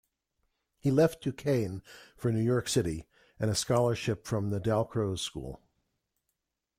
[0.79, 1.83] He left Duquesne
[2.17, 3.05] for New York City
[3.39, 5.61] and a scholarship from the Dalcroze School.